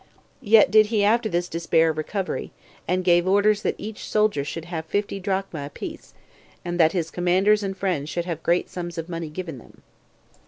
Yet 0.41 0.71
did 0.71 0.87
he 0.87 1.03
after 1.03 1.29
this 1.29 1.47
despair 1.47 1.91
of 1.91 1.97
recovery, 1.99 2.51
and 2.87 3.03
gave 3.03 3.27
orders 3.27 3.61
that 3.61 3.75
each 3.77 4.03
soldier 4.09 4.43
should 4.43 4.65
have 4.65 4.85
fifty 4.87 5.19
drachmae 5.19 5.67
a 5.67 5.69
piece, 5.69 6.15
and 6.65 6.79
that 6.79 6.93
his 6.93 7.11
commanders 7.11 7.61
and 7.61 7.77
friends 7.77 8.09
should 8.09 8.25
have 8.25 8.41
great 8.41 8.67
sums 8.67 8.97
of 8.97 9.09
money 9.09 9.29
given 9.29 9.59
them. 9.59 9.83